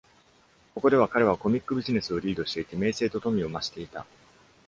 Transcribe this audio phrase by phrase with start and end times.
[0.73, 4.03] ここでは彼はコミック・ビジネスをリードしていて、名声と富を増していた。